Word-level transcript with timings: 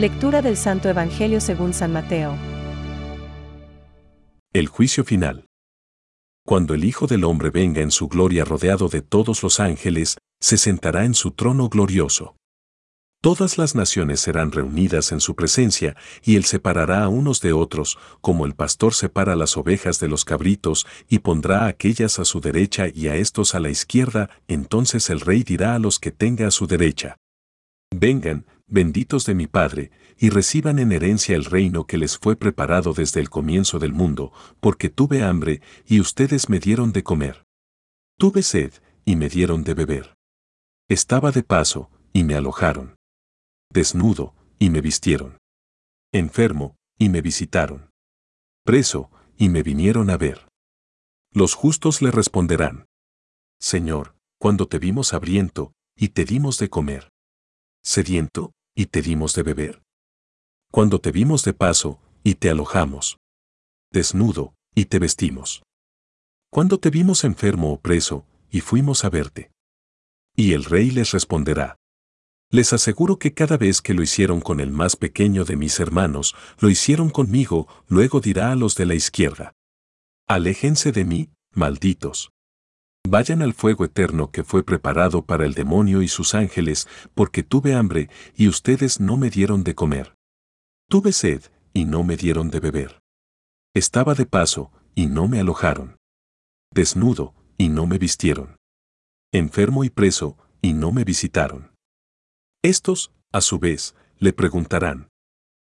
Lectura 0.00 0.40
del 0.40 0.56
Santo 0.56 0.88
Evangelio 0.88 1.42
según 1.42 1.74
San 1.74 1.92
Mateo. 1.92 2.34
El 4.50 4.66
juicio 4.66 5.04
final. 5.04 5.44
Cuando 6.46 6.72
el 6.72 6.84
Hijo 6.84 7.06
del 7.06 7.22
Hombre 7.22 7.50
venga 7.50 7.82
en 7.82 7.90
su 7.90 8.08
gloria 8.08 8.46
rodeado 8.46 8.88
de 8.88 9.02
todos 9.02 9.42
los 9.42 9.60
ángeles, 9.60 10.16
se 10.40 10.56
sentará 10.56 11.04
en 11.04 11.12
su 11.12 11.32
trono 11.32 11.68
glorioso. 11.68 12.34
Todas 13.20 13.58
las 13.58 13.74
naciones 13.74 14.20
serán 14.20 14.52
reunidas 14.52 15.12
en 15.12 15.20
su 15.20 15.34
presencia, 15.34 15.94
y 16.22 16.36
él 16.36 16.44
separará 16.44 17.04
a 17.04 17.08
unos 17.08 17.42
de 17.42 17.52
otros, 17.52 17.98
como 18.22 18.46
el 18.46 18.54
pastor 18.54 18.94
separa 18.94 19.36
las 19.36 19.58
ovejas 19.58 20.00
de 20.00 20.08
los 20.08 20.24
cabritos, 20.24 20.86
y 21.10 21.18
pondrá 21.18 21.64
a 21.64 21.66
aquellas 21.66 22.18
a 22.18 22.24
su 22.24 22.40
derecha 22.40 22.86
y 22.88 23.08
a 23.08 23.16
estos 23.16 23.54
a 23.54 23.60
la 23.60 23.68
izquierda, 23.68 24.30
entonces 24.48 25.10
el 25.10 25.20
rey 25.20 25.42
dirá 25.42 25.74
a 25.74 25.78
los 25.78 25.98
que 25.98 26.10
tenga 26.10 26.46
a 26.46 26.50
su 26.50 26.66
derecha. 26.66 27.18
Vengan, 27.92 28.46
benditos 28.70 29.26
de 29.26 29.34
mi 29.34 29.46
Padre, 29.46 29.90
y 30.16 30.30
reciban 30.30 30.78
en 30.78 30.92
herencia 30.92 31.36
el 31.36 31.44
reino 31.44 31.86
que 31.86 31.98
les 31.98 32.18
fue 32.18 32.36
preparado 32.36 32.92
desde 32.92 33.20
el 33.20 33.30
comienzo 33.30 33.78
del 33.78 33.92
mundo, 33.92 34.32
porque 34.60 34.88
tuve 34.88 35.22
hambre, 35.22 35.60
y 35.86 36.00
ustedes 36.00 36.48
me 36.48 36.60
dieron 36.60 36.92
de 36.92 37.02
comer. 37.02 37.44
Tuve 38.18 38.42
sed, 38.42 38.72
y 39.04 39.16
me 39.16 39.28
dieron 39.28 39.64
de 39.64 39.74
beber. 39.74 40.14
Estaba 40.88 41.32
de 41.32 41.42
paso, 41.42 41.90
y 42.12 42.24
me 42.24 42.34
alojaron. 42.34 42.96
Desnudo, 43.72 44.34
y 44.58 44.70
me 44.70 44.80
vistieron. 44.80 45.38
Enfermo, 46.12 46.76
y 46.98 47.08
me 47.08 47.22
visitaron. 47.22 47.90
Preso, 48.64 49.10
y 49.38 49.48
me 49.48 49.62
vinieron 49.62 50.10
a 50.10 50.16
ver. 50.16 50.48
Los 51.32 51.54
justos 51.54 52.02
le 52.02 52.10
responderán. 52.10 52.86
Señor, 53.58 54.16
cuando 54.38 54.68
te 54.68 54.78
vimos 54.78 55.14
hambriento, 55.14 55.72
y 55.96 56.08
te 56.08 56.24
dimos 56.24 56.58
de 56.58 56.68
comer. 56.68 57.10
Sediento, 57.82 58.52
y 58.74 58.86
te 58.86 59.02
dimos 59.02 59.34
de 59.34 59.42
beber. 59.42 59.82
Cuando 60.70 61.00
te 61.00 61.12
vimos 61.12 61.44
de 61.44 61.52
paso, 61.52 62.00
y 62.22 62.34
te 62.34 62.50
alojamos. 62.50 63.18
Desnudo, 63.92 64.54
y 64.74 64.86
te 64.86 64.98
vestimos. 64.98 65.62
Cuando 66.50 66.78
te 66.78 66.90
vimos 66.90 67.24
enfermo 67.24 67.72
o 67.72 67.80
preso, 67.80 68.26
y 68.50 68.60
fuimos 68.60 69.04
a 69.04 69.10
verte. 69.10 69.50
Y 70.36 70.52
el 70.52 70.64
rey 70.64 70.90
les 70.90 71.12
responderá. 71.12 71.76
Les 72.50 72.72
aseguro 72.72 73.18
que 73.18 73.32
cada 73.32 73.56
vez 73.56 73.80
que 73.80 73.94
lo 73.94 74.02
hicieron 74.02 74.40
con 74.40 74.58
el 74.58 74.72
más 74.72 74.96
pequeño 74.96 75.44
de 75.44 75.56
mis 75.56 75.78
hermanos, 75.78 76.34
lo 76.58 76.68
hicieron 76.68 77.10
conmigo, 77.10 77.68
luego 77.86 78.20
dirá 78.20 78.50
a 78.50 78.56
los 78.56 78.74
de 78.74 78.86
la 78.86 78.94
izquierda. 78.94 79.52
Aléjense 80.26 80.90
de 80.90 81.04
mí, 81.04 81.30
malditos. 81.52 82.32
Vayan 83.06 83.42
al 83.42 83.54
fuego 83.54 83.84
eterno 83.84 84.30
que 84.30 84.44
fue 84.44 84.62
preparado 84.62 85.24
para 85.24 85.44
el 85.44 85.54
demonio 85.54 86.02
y 86.02 86.08
sus 86.08 86.34
ángeles, 86.34 86.86
porque 87.14 87.42
tuve 87.42 87.74
hambre 87.74 88.08
y 88.36 88.48
ustedes 88.48 89.00
no 89.00 89.16
me 89.16 89.30
dieron 89.30 89.64
de 89.64 89.74
comer. 89.74 90.14
Tuve 90.88 91.12
sed 91.12 91.42
y 91.72 91.84
no 91.84 92.04
me 92.04 92.16
dieron 92.16 92.50
de 92.50 92.60
beber. 92.60 93.00
Estaba 93.74 94.14
de 94.14 94.26
paso 94.26 94.72
y 94.94 95.06
no 95.06 95.28
me 95.28 95.40
alojaron. 95.40 95.96
Desnudo 96.72 97.34
y 97.58 97.68
no 97.68 97.86
me 97.86 97.98
vistieron. 97.98 98.56
Enfermo 99.32 99.84
y 99.84 99.90
preso 99.90 100.36
y 100.60 100.72
no 100.72 100.92
me 100.92 101.04
visitaron. 101.04 101.72
Estos, 102.62 103.12
a 103.32 103.40
su 103.40 103.58
vez, 103.58 103.94
le 104.18 104.32
preguntarán, 104.32 105.08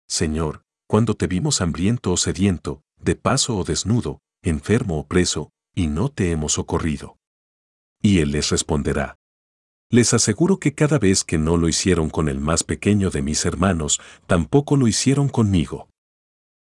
Señor, 0.08 0.62
cuando 0.88 1.16
te 1.16 1.28
vimos 1.28 1.62
hambriento 1.62 2.12
o 2.12 2.18
sediento, 2.18 2.82
de 3.00 3.16
paso 3.16 3.58
o 3.58 3.64
desnudo, 3.64 4.20
enfermo 4.44 5.00
o 5.00 5.08
preso, 5.08 5.50
y 5.76 5.88
no 5.88 6.10
te 6.10 6.32
hemos 6.32 6.54
socorrido. 6.54 7.18
Y 8.02 8.20
él 8.20 8.32
les 8.32 8.50
responderá. 8.50 9.18
Les 9.92 10.14
aseguro 10.14 10.58
que 10.60 10.74
cada 10.74 10.98
vez 10.98 11.24
que 11.24 11.38
no 11.38 11.58
lo 11.58 11.68
hicieron 11.68 12.10
con 12.10 12.30
el 12.30 12.40
más 12.40 12.64
pequeño 12.64 13.12
de 13.12 13.22
mis 13.22 13.46
hermanos, 13.46 14.02
tampoco 14.26 14.78
lo 14.78 14.88
hicieron 14.88 15.30
conmigo. 15.30 15.90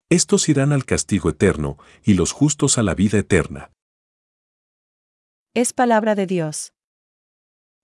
Estos 0.09 0.47
irán 0.47 0.71
al 0.71 0.85
castigo 0.85 1.29
eterno 1.29 1.77
y 2.03 2.13
los 2.13 2.31
justos 2.31 2.77
a 2.77 2.83
la 2.83 2.95
vida 2.95 3.17
eterna. 3.17 3.71
Es 5.53 5.73
palabra 5.73 6.15
de 6.15 6.25
Dios. 6.25 6.73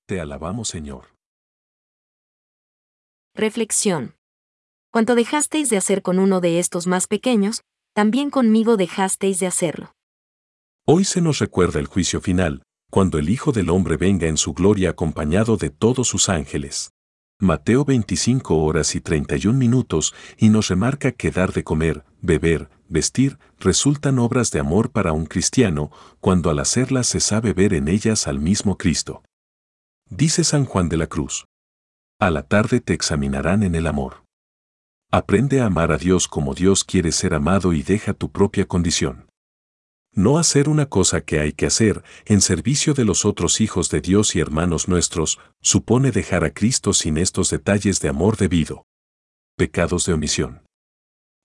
Te 0.08 0.20
alabamos, 0.22 0.70
Señor. 0.70 1.16
Reflexión. 3.34 4.16
Cuanto 4.92 5.16
dejasteis 5.16 5.70
de 5.70 5.78
hacer 5.78 6.02
con 6.02 6.20
uno 6.20 6.40
de 6.40 6.60
estos 6.60 6.88
más 6.88 7.08
pequeños, 7.08 7.64
también 7.94 8.30
conmigo 8.30 8.78
dejasteis 8.78 9.40
de 9.40 9.48
hacerlo. 9.48 9.95
Hoy 10.88 11.04
se 11.04 11.20
nos 11.20 11.40
recuerda 11.40 11.80
el 11.80 11.88
juicio 11.88 12.22
final, 12.22 12.62
cuando 12.92 13.18
el 13.18 13.32
Hijo 13.32 13.52
del 13.52 13.72
Hombre 13.72 13.98
venga 13.98 14.28
en 14.28 14.38
su 14.38 14.54
gloria 14.54 14.92
acompañado 14.92 15.58
de 15.58 15.72
todos 15.72 16.08
sus 16.08 16.30
ángeles. 16.30 16.92
Mateo 17.40 17.86
25 17.86 18.56
horas 18.58 18.94
y 18.94 19.02
31 19.02 19.58
minutos 19.58 20.14
y 20.38 20.50
nos 20.50 20.68
remarca 20.68 21.12
que 21.12 21.32
dar 21.32 21.54
de 21.54 21.64
comer, 21.64 22.06
beber, 22.22 22.70
vestir, 22.88 23.40
resultan 23.60 24.20
obras 24.20 24.52
de 24.52 24.60
amor 24.60 24.92
para 24.92 25.12
un 25.12 25.26
cristiano, 25.26 25.90
cuando 26.20 26.52
al 26.52 26.60
hacerlas 26.60 27.08
se 27.08 27.20
sabe 27.20 27.54
ver 27.54 27.74
en 27.74 27.88
ellas 27.88 28.28
al 28.28 28.40
mismo 28.40 28.78
Cristo. 28.78 29.24
Dice 30.08 30.44
San 30.44 30.66
Juan 30.66 30.88
de 30.88 30.98
la 30.98 31.08
Cruz. 31.08 31.46
A 32.20 32.30
la 32.30 32.44
tarde 32.44 32.80
te 32.80 32.94
examinarán 32.94 33.64
en 33.64 33.74
el 33.74 33.88
amor. 33.88 34.24
Aprende 35.12 35.62
a 35.62 35.66
amar 35.66 35.92
a 35.92 35.98
Dios 35.98 36.28
como 36.28 36.54
Dios 36.54 36.84
quiere 36.84 37.12
ser 37.12 37.34
amado 37.34 37.74
y 37.74 37.82
deja 37.82 38.14
tu 38.14 38.32
propia 38.32 38.68
condición. 38.68 39.26
No 40.18 40.38
hacer 40.38 40.70
una 40.70 40.86
cosa 40.86 41.20
que 41.20 41.42
hay 41.42 41.52
que 41.52 41.66
hacer 41.66 42.02
en 42.26 42.40
servicio 42.40 42.94
de 42.94 43.04
los 43.04 43.26
otros 43.26 43.60
hijos 43.60 43.90
de 43.90 44.00
Dios 44.00 44.34
y 44.38 44.40
hermanos 44.40 44.88
nuestros 44.88 45.40
supone 45.62 46.12
dejar 46.12 46.46
a 46.46 46.54
Cristo 46.54 46.94
sin 46.94 47.18
estos 47.18 47.50
detalles 47.50 48.00
de 48.00 48.08
amor 48.08 48.38
debido. 48.38 48.86
Pecados 49.58 50.06
de 50.06 50.14
omisión. 50.14 50.64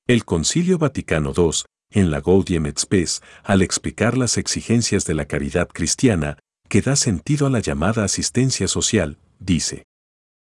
El 0.07 0.25
Concilio 0.25 0.79
Vaticano 0.79 1.33
II, 1.37 1.65
en 1.91 2.13
la 2.13 2.21
Gaudium 2.21 2.67
et 2.67 2.79
Spes, 2.79 3.23
al 3.43 3.63
explicar 3.63 4.17
las 4.17 4.39
exigencias 4.39 5.05
de 5.05 5.15
la 5.15 5.25
caridad 5.25 5.69
cristiana, 5.69 6.39
que 6.69 6.81
da 6.81 6.95
sentido 6.95 7.49
a 7.49 7.51
la 7.51 7.59
llamada 7.59 8.05
asistencia 8.05 8.69
social, 8.69 9.19
dice: 9.41 9.83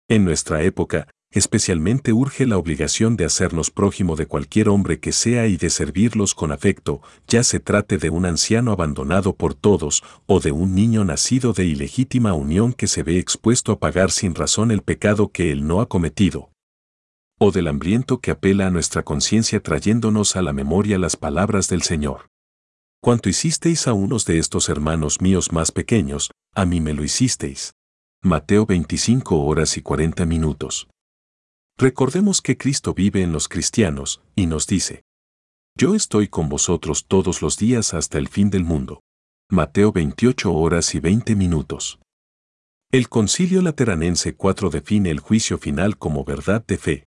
En 0.08 0.26
nuestra 0.26 0.62
época, 0.62 1.08
especialmente 1.32 2.12
urge 2.12 2.44
la 2.44 2.58
obligación 2.58 3.16
de 3.16 3.24
hacernos 3.24 3.70
prójimo 3.70 4.16
de 4.16 4.26
cualquier 4.26 4.68
hombre 4.68 4.98
que 4.98 5.12
sea 5.12 5.46
y 5.46 5.56
de 5.56 5.70
servirlos 5.70 6.34
con 6.34 6.50
afecto, 6.50 7.00
ya 7.28 7.44
se 7.44 7.60
trate 7.60 7.98
de 7.98 8.10
un 8.10 8.26
anciano 8.26 8.72
abandonado 8.72 9.34
por 9.34 9.54
todos 9.54 10.02
o 10.26 10.40
de 10.40 10.50
un 10.50 10.74
niño 10.74 11.04
nacido 11.04 11.52
de 11.52 11.66
ilegítima 11.66 12.34
unión 12.34 12.72
que 12.72 12.88
se 12.88 13.04
ve 13.04 13.18
expuesto 13.18 13.72
a 13.72 13.78
pagar 13.78 14.10
sin 14.10 14.34
razón 14.34 14.72
el 14.72 14.82
pecado 14.82 15.30
que 15.30 15.52
él 15.52 15.66
no 15.66 15.80
ha 15.80 15.88
cometido, 15.88 16.50
o 17.38 17.52
del 17.52 17.68
hambriento 17.68 18.20
que 18.20 18.32
apela 18.32 18.66
a 18.66 18.70
nuestra 18.70 19.04
conciencia 19.04 19.62
trayéndonos 19.62 20.34
a 20.34 20.42
la 20.42 20.52
memoria 20.52 20.98
las 20.98 21.16
palabras 21.16 21.68
del 21.68 21.82
Señor. 21.82 22.28
Cuanto 23.00 23.28
hicisteis 23.28 23.86
a 23.86 23.94
unos 23.94 24.26
de 24.26 24.38
estos 24.38 24.68
hermanos 24.68 25.22
míos 25.22 25.52
más 25.52 25.72
pequeños, 25.72 26.32
a 26.54 26.66
mí 26.66 26.80
me 26.80 26.92
lo 26.92 27.02
hicisteis. 27.02 27.72
Mateo 28.22 28.66
25 28.66 29.42
horas 29.44 29.78
y 29.78 29.80
40 29.80 30.26
minutos. 30.26 30.88
Recordemos 31.80 32.42
que 32.42 32.58
Cristo 32.58 32.92
vive 32.92 33.22
en 33.22 33.32
los 33.32 33.48
cristianos 33.48 34.20
y 34.36 34.44
nos 34.44 34.66
dice, 34.66 35.02
Yo 35.74 35.94
estoy 35.94 36.28
con 36.28 36.50
vosotros 36.50 37.06
todos 37.08 37.40
los 37.40 37.56
días 37.56 37.94
hasta 37.94 38.18
el 38.18 38.28
fin 38.28 38.50
del 38.50 38.64
mundo. 38.64 39.00
Mateo 39.50 39.90
28 39.90 40.52
horas 40.52 40.94
y 40.94 41.00
20 41.00 41.34
minutos. 41.36 41.98
El 42.92 43.08
Concilio 43.08 43.62
Lateranense 43.62 44.34
4 44.34 44.68
define 44.68 45.10
el 45.10 45.20
juicio 45.20 45.56
final 45.56 45.96
como 45.96 46.22
verdad 46.22 46.62
de 46.66 46.76
fe. 46.76 47.04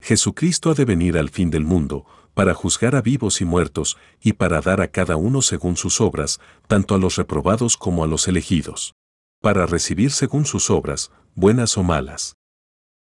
Jesucristo 0.00 0.70
ha 0.70 0.74
de 0.74 0.86
venir 0.86 1.18
al 1.18 1.28
fin 1.28 1.50
del 1.50 1.64
mundo, 1.64 2.06
para 2.32 2.54
juzgar 2.54 2.96
a 2.96 3.02
vivos 3.02 3.42
y 3.42 3.44
muertos, 3.44 3.98
y 4.18 4.32
para 4.32 4.62
dar 4.62 4.80
a 4.80 4.88
cada 4.88 5.16
uno 5.16 5.42
según 5.42 5.76
sus 5.76 6.00
obras, 6.00 6.40
tanto 6.68 6.94
a 6.94 6.98
los 6.98 7.16
reprobados 7.16 7.76
como 7.76 8.02
a 8.02 8.06
los 8.06 8.28
elegidos. 8.28 8.94
Para 9.42 9.66
recibir 9.66 10.10
según 10.10 10.46
sus 10.46 10.70
obras, 10.70 11.12
buenas 11.34 11.76
o 11.76 11.82
malas 11.82 12.39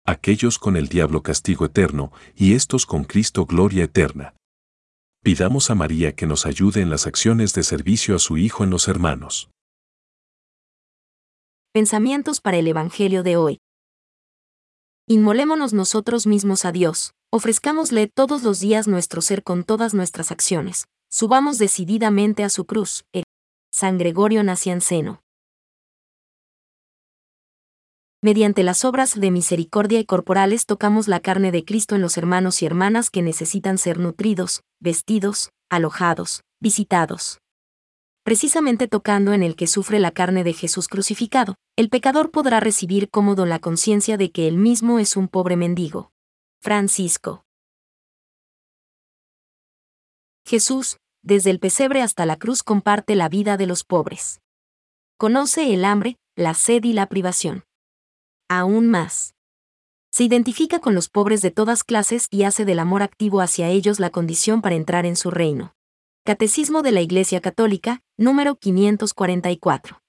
aquellos 0.06 0.58
con 0.58 0.76
el 0.76 0.88
diablo 0.88 1.22
castigo 1.22 1.66
eterno 1.66 2.12
y 2.34 2.54
estos 2.54 2.86
con 2.86 3.04
Cristo 3.04 3.44
gloria 3.44 3.84
eterna. 3.84 4.34
Pidamos 5.22 5.70
a 5.70 5.74
María 5.74 6.14
que 6.14 6.26
nos 6.26 6.46
ayude 6.46 6.80
en 6.80 6.90
las 6.90 7.08
acciones 7.08 7.52
de 7.54 7.64
servicio 7.64 8.14
a 8.14 8.20
su 8.20 8.38
Hijo 8.38 8.62
en 8.62 8.70
los 8.70 8.86
hermanos. 8.86 9.50
Pensamientos 11.72 12.40
para 12.40 12.56
el 12.56 12.68
Evangelio 12.68 13.24
de 13.24 13.36
hoy. 13.36 13.58
Inmolémonos 15.08 15.72
nosotros 15.72 16.26
mismos 16.26 16.64
a 16.64 16.72
Dios, 16.72 17.12
ofrezcámosle 17.32 18.06
todos 18.06 18.44
los 18.44 18.60
días 18.60 18.86
nuestro 18.86 19.20
ser 19.20 19.42
con 19.42 19.64
todas 19.64 19.92
nuestras 19.92 20.30
acciones, 20.30 20.86
subamos 21.10 21.58
decididamente 21.58 22.44
a 22.44 22.48
su 22.48 22.64
cruz. 22.64 23.04
El 23.12 23.24
San 23.72 23.98
Gregorio 23.98 24.42
Nacianceno 24.42 25.20
mediante 28.26 28.64
las 28.64 28.84
obras 28.84 29.20
de 29.20 29.30
misericordia 29.30 30.00
y 30.00 30.04
corporales 30.04 30.66
tocamos 30.66 31.06
la 31.06 31.20
carne 31.20 31.52
de 31.52 31.64
Cristo 31.64 31.94
en 31.94 32.02
los 32.02 32.18
hermanos 32.18 32.60
y 32.60 32.66
hermanas 32.66 33.08
que 33.08 33.22
necesitan 33.22 33.78
ser 33.78 34.00
nutridos, 34.00 34.62
vestidos, 34.80 35.50
alojados, 35.70 36.42
visitados. 36.58 37.38
Precisamente 38.24 38.88
tocando 38.88 39.32
en 39.32 39.44
el 39.44 39.54
que 39.54 39.68
sufre 39.68 40.00
la 40.00 40.10
carne 40.10 40.42
de 40.42 40.54
Jesús 40.54 40.88
crucificado, 40.88 41.54
el 41.76 41.88
pecador 41.88 42.32
podrá 42.32 42.58
recibir 42.58 43.10
cómodo 43.10 43.46
la 43.46 43.60
conciencia 43.60 44.16
de 44.16 44.32
que 44.32 44.48
él 44.48 44.56
mismo 44.56 44.98
es 44.98 45.16
un 45.16 45.28
pobre 45.28 45.54
mendigo. 45.54 46.10
Francisco. 46.60 47.44
Jesús, 50.44 50.96
desde 51.22 51.50
el 51.50 51.60
pesebre 51.60 52.02
hasta 52.02 52.26
la 52.26 52.34
cruz, 52.34 52.64
comparte 52.64 53.14
la 53.14 53.28
vida 53.28 53.56
de 53.56 53.66
los 53.66 53.84
pobres. 53.84 54.40
Conoce 55.16 55.72
el 55.72 55.84
hambre, 55.84 56.16
la 56.34 56.54
sed 56.54 56.82
y 56.82 56.92
la 56.92 57.06
privación. 57.06 57.65
Aún 58.48 58.88
más. 58.88 59.34
Se 60.12 60.22
identifica 60.22 60.78
con 60.78 60.94
los 60.94 61.08
pobres 61.08 61.42
de 61.42 61.50
todas 61.50 61.82
clases 61.82 62.28
y 62.30 62.44
hace 62.44 62.64
del 62.64 62.78
amor 62.78 63.02
activo 63.02 63.40
hacia 63.40 63.68
ellos 63.70 63.98
la 63.98 64.10
condición 64.10 64.62
para 64.62 64.76
entrar 64.76 65.04
en 65.04 65.16
su 65.16 65.32
reino. 65.32 65.74
Catecismo 66.24 66.82
de 66.82 66.92
la 66.92 67.00
Iglesia 67.00 67.40
Católica, 67.40 68.02
número 68.16 68.54
544. 68.54 70.00